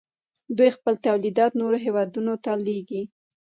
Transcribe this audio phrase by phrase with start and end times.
[0.57, 3.01] دوی خپل تولیدات نورو هیوادونو ته لیږي.